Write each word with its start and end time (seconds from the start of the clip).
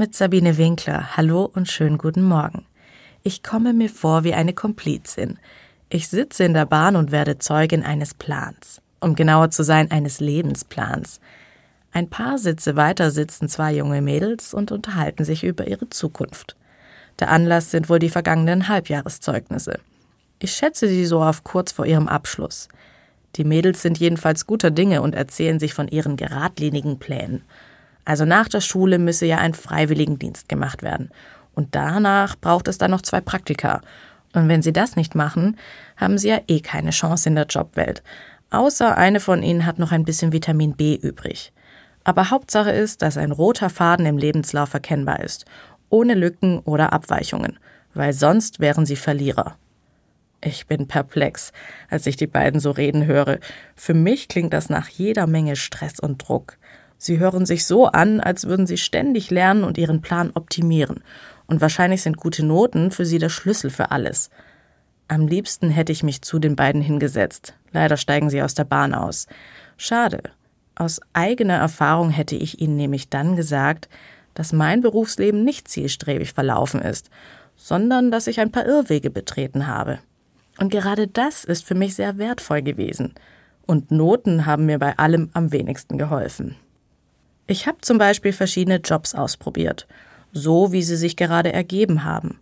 Mit 0.00 0.14
Sabine 0.14 0.56
Winkler. 0.56 1.14
Hallo 1.18 1.44
und 1.44 1.68
schönen 1.68 1.98
guten 1.98 2.22
Morgen. 2.22 2.64
Ich 3.22 3.42
komme 3.42 3.74
mir 3.74 3.90
vor 3.90 4.24
wie 4.24 4.32
eine 4.32 4.54
Komplizin. 4.54 5.38
Ich 5.90 6.08
sitze 6.08 6.44
in 6.44 6.54
der 6.54 6.64
Bahn 6.64 6.96
und 6.96 7.12
werde 7.12 7.36
Zeugin 7.36 7.82
eines 7.82 8.14
Plans. 8.14 8.80
Um 9.00 9.14
genauer 9.14 9.50
zu 9.50 9.62
sein, 9.62 9.90
eines 9.90 10.18
Lebensplans. 10.18 11.20
Ein 11.92 12.08
paar 12.08 12.38
Sitze 12.38 12.76
weiter 12.76 13.10
sitzen 13.10 13.46
zwei 13.50 13.74
junge 13.74 14.00
Mädels 14.00 14.54
und 14.54 14.72
unterhalten 14.72 15.26
sich 15.26 15.44
über 15.44 15.66
ihre 15.66 15.90
Zukunft. 15.90 16.56
Der 17.18 17.28
Anlass 17.28 17.70
sind 17.70 17.90
wohl 17.90 17.98
die 17.98 18.08
vergangenen 18.08 18.68
Halbjahreszeugnisse. 18.68 19.80
Ich 20.38 20.52
schätze 20.52 20.88
sie 20.88 21.04
so 21.04 21.22
auf 21.22 21.44
kurz 21.44 21.72
vor 21.72 21.84
ihrem 21.84 22.08
Abschluss. 22.08 22.68
Die 23.36 23.44
Mädels 23.44 23.82
sind 23.82 23.98
jedenfalls 23.98 24.46
guter 24.46 24.70
Dinge 24.70 25.02
und 25.02 25.14
erzählen 25.14 25.60
sich 25.60 25.74
von 25.74 25.88
ihren 25.88 26.16
geradlinigen 26.16 26.98
Plänen. 26.98 27.42
Also 28.10 28.24
nach 28.24 28.48
der 28.48 28.60
Schule 28.60 28.98
müsse 28.98 29.24
ja 29.24 29.38
ein 29.38 29.54
Freiwilligendienst 29.54 30.48
gemacht 30.48 30.82
werden. 30.82 31.10
Und 31.54 31.76
danach 31.76 32.34
braucht 32.34 32.66
es 32.66 32.76
dann 32.76 32.90
noch 32.90 33.02
zwei 33.02 33.20
Praktika. 33.20 33.82
Und 34.34 34.48
wenn 34.48 34.62
sie 34.62 34.72
das 34.72 34.96
nicht 34.96 35.14
machen, 35.14 35.56
haben 35.96 36.18
sie 36.18 36.30
ja 36.30 36.40
eh 36.48 36.58
keine 36.58 36.90
Chance 36.90 37.28
in 37.28 37.36
der 37.36 37.46
Jobwelt. 37.46 38.02
Außer 38.50 38.98
eine 38.98 39.20
von 39.20 39.44
ihnen 39.44 39.64
hat 39.64 39.78
noch 39.78 39.92
ein 39.92 40.04
bisschen 40.04 40.32
Vitamin 40.32 40.74
B 40.74 40.96
übrig. 40.96 41.52
Aber 42.02 42.30
Hauptsache 42.30 42.72
ist, 42.72 43.00
dass 43.00 43.16
ein 43.16 43.30
roter 43.30 43.70
Faden 43.70 44.06
im 44.06 44.18
Lebenslauf 44.18 44.74
erkennbar 44.74 45.20
ist, 45.20 45.44
ohne 45.88 46.14
Lücken 46.14 46.58
oder 46.58 46.92
Abweichungen, 46.92 47.60
weil 47.94 48.12
sonst 48.12 48.58
wären 48.58 48.86
sie 48.86 48.96
Verlierer. 48.96 49.54
Ich 50.42 50.66
bin 50.66 50.88
perplex, 50.88 51.52
als 51.88 52.08
ich 52.08 52.16
die 52.16 52.26
beiden 52.26 52.58
so 52.58 52.72
reden 52.72 53.06
höre. 53.06 53.38
Für 53.76 53.94
mich 53.94 54.26
klingt 54.26 54.52
das 54.52 54.68
nach 54.68 54.88
jeder 54.88 55.28
Menge 55.28 55.54
Stress 55.54 56.00
und 56.00 56.26
Druck. 56.26 56.56
Sie 57.02 57.18
hören 57.18 57.46
sich 57.46 57.64
so 57.64 57.86
an, 57.86 58.20
als 58.20 58.46
würden 58.46 58.66
sie 58.66 58.76
ständig 58.76 59.30
lernen 59.30 59.64
und 59.64 59.78
ihren 59.78 60.02
Plan 60.02 60.32
optimieren. 60.34 61.02
Und 61.46 61.62
wahrscheinlich 61.62 62.02
sind 62.02 62.18
gute 62.18 62.44
Noten 62.44 62.90
für 62.90 63.06
sie 63.06 63.18
der 63.18 63.30
Schlüssel 63.30 63.70
für 63.70 63.90
alles. 63.90 64.28
Am 65.08 65.26
liebsten 65.26 65.70
hätte 65.70 65.92
ich 65.92 66.02
mich 66.02 66.20
zu 66.20 66.38
den 66.38 66.56
beiden 66.56 66.82
hingesetzt. 66.82 67.54
Leider 67.72 67.96
steigen 67.96 68.28
sie 68.28 68.42
aus 68.42 68.52
der 68.52 68.64
Bahn 68.64 68.92
aus. 68.92 69.28
Schade. 69.78 70.20
Aus 70.74 71.00
eigener 71.14 71.54
Erfahrung 71.54 72.10
hätte 72.10 72.36
ich 72.36 72.60
ihnen 72.60 72.76
nämlich 72.76 73.08
dann 73.08 73.34
gesagt, 73.34 73.88
dass 74.34 74.52
mein 74.52 74.82
Berufsleben 74.82 75.42
nicht 75.42 75.68
zielstrebig 75.68 76.34
verlaufen 76.34 76.82
ist, 76.82 77.08
sondern 77.56 78.10
dass 78.10 78.26
ich 78.26 78.40
ein 78.40 78.52
paar 78.52 78.66
Irrwege 78.66 79.08
betreten 79.08 79.66
habe. 79.66 80.00
Und 80.58 80.70
gerade 80.70 81.08
das 81.08 81.44
ist 81.44 81.64
für 81.64 81.74
mich 81.74 81.94
sehr 81.94 82.18
wertvoll 82.18 82.60
gewesen. 82.60 83.14
Und 83.66 83.90
Noten 83.90 84.44
haben 84.44 84.66
mir 84.66 84.78
bei 84.78 84.98
allem 84.98 85.30
am 85.32 85.50
wenigsten 85.50 85.96
geholfen. 85.96 86.56
Ich 87.50 87.66
habe 87.66 87.78
zum 87.80 87.98
Beispiel 87.98 88.32
verschiedene 88.32 88.76
Jobs 88.76 89.12
ausprobiert, 89.12 89.88
so 90.30 90.70
wie 90.70 90.84
sie 90.84 90.94
sich 90.94 91.16
gerade 91.16 91.52
ergeben 91.52 92.04
haben. 92.04 92.38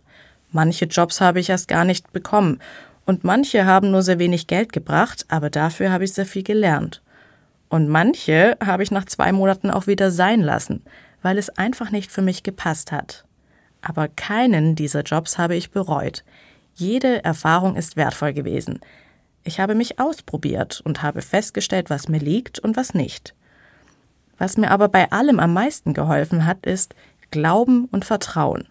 Manche 0.51 0.85
Jobs 0.85 1.19
habe 1.19 1.39
ich 1.39 1.49
erst 1.49 1.67
gar 1.67 1.83
nicht 1.83 2.13
bekommen 2.13 2.59
und 3.07 3.23
manche 3.23 3.65
haben 3.65 3.89
nur 3.89 4.03
sehr 4.03 4.19
wenig 4.19 4.45
Geld 4.45 4.71
gebracht, 4.71 5.25
aber 5.27 5.49
dafür 5.49 5.91
habe 5.91 6.03
ich 6.03 6.13
sehr 6.13 6.27
viel 6.27 6.43
gelernt. 6.43 7.01
Und 7.69 7.89
manche 7.89 8.55
habe 8.63 8.83
ich 8.83 8.91
nach 8.91 9.05
zwei 9.05 9.31
Monaten 9.31 9.71
auch 9.71 9.87
wieder 9.87 10.11
sein 10.11 10.41
lassen, 10.41 10.83
weil 11.23 11.39
es 11.39 11.49
einfach 11.49 11.89
nicht 11.89 12.11
für 12.11 12.21
mich 12.21 12.43
gepasst 12.43 12.91
hat. 12.91 13.25
Aber 13.81 14.09
keinen 14.09 14.75
dieser 14.75 15.01
Jobs 15.01 15.39
habe 15.39 15.55
ich 15.55 15.71
bereut. 15.71 16.23
Jede 16.75 17.23
Erfahrung 17.23 17.77
ist 17.77 17.97
wertvoll 17.97 18.33
gewesen. 18.33 18.79
Ich 19.43 19.59
habe 19.59 19.73
mich 19.73 19.99
ausprobiert 19.99 20.81
und 20.85 21.01
habe 21.01 21.23
festgestellt, 21.23 21.89
was 21.89 22.09
mir 22.09 22.19
liegt 22.19 22.59
und 22.59 22.77
was 22.77 22.93
nicht. 22.93 23.33
Was 24.39 24.57
mir 24.57 24.71
aber 24.71 24.87
bei 24.87 25.11
allem 25.11 25.39
am 25.39 25.53
meisten 25.53 25.93
geholfen 25.93 26.45
hat, 26.45 26.65
ist 26.65 26.95
Glauben 27.29 27.85
und 27.91 28.05
Vertrauen. 28.05 28.67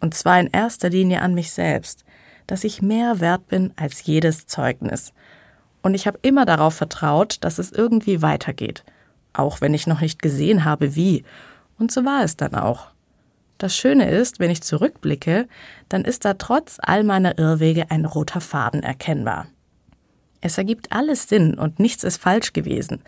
Und 0.00 0.14
zwar 0.14 0.38
in 0.38 0.46
erster 0.46 0.90
Linie 0.90 1.22
an 1.22 1.34
mich 1.34 1.50
selbst, 1.50 2.04
dass 2.46 2.62
ich 2.62 2.82
mehr 2.82 3.18
wert 3.18 3.48
bin 3.48 3.72
als 3.76 4.04
jedes 4.04 4.46
Zeugnis. 4.46 5.12
Und 5.82 5.94
ich 5.94 6.06
habe 6.06 6.18
immer 6.22 6.44
darauf 6.44 6.74
vertraut, 6.74 7.38
dass 7.40 7.58
es 7.58 7.72
irgendwie 7.72 8.22
weitergeht, 8.22 8.84
auch 9.32 9.60
wenn 9.60 9.74
ich 9.74 9.86
noch 9.86 10.00
nicht 10.00 10.22
gesehen 10.22 10.64
habe, 10.64 10.94
wie. 10.94 11.24
Und 11.78 11.90
so 11.90 12.04
war 12.04 12.22
es 12.22 12.36
dann 12.36 12.54
auch. 12.54 12.88
Das 13.58 13.74
Schöne 13.74 14.10
ist, 14.10 14.38
wenn 14.38 14.50
ich 14.50 14.62
zurückblicke, 14.62 15.48
dann 15.88 16.04
ist 16.04 16.26
da 16.26 16.34
trotz 16.34 16.78
all 16.80 17.04
meiner 17.04 17.38
Irrwege 17.38 17.90
ein 17.90 18.04
roter 18.04 18.42
Faden 18.42 18.82
erkennbar. 18.82 19.46
Es 20.42 20.58
ergibt 20.58 20.92
alles 20.92 21.28
Sinn 21.28 21.54
und 21.54 21.80
nichts 21.80 22.04
ist 22.04 22.18
falsch 22.18 22.52
gewesen. 22.52 23.02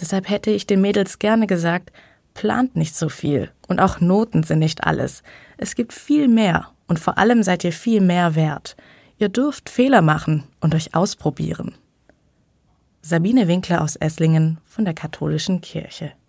Deshalb 0.00 0.28
hätte 0.28 0.50
ich 0.50 0.66
den 0.66 0.80
Mädels 0.80 1.18
gerne 1.18 1.46
gesagt, 1.46 1.92
plant 2.34 2.76
nicht 2.76 2.96
so 2.96 3.08
viel 3.08 3.50
und 3.68 3.80
auch 3.80 4.00
Noten 4.00 4.42
sind 4.42 4.58
nicht 4.58 4.84
alles. 4.84 5.22
Es 5.56 5.74
gibt 5.74 5.92
viel 5.92 6.28
mehr 6.28 6.68
und 6.88 6.98
vor 6.98 7.18
allem 7.18 7.42
seid 7.42 7.64
ihr 7.64 7.72
viel 7.72 8.00
mehr 8.00 8.34
wert. 8.34 8.76
Ihr 9.18 9.28
dürft 9.28 9.70
Fehler 9.70 10.02
machen 10.02 10.44
und 10.60 10.74
euch 10.74 10.94
ausprobieren. 10.94 11.74
Sabine 13.00 13.46
Winkler 13.48 13.82
aus 13.82 13.96
Esslingen 13.96 14.58
von 14.64 14.84
der 14.84 14.94
Katholischen 14.94 15.60
Kirche. 15.60 16.12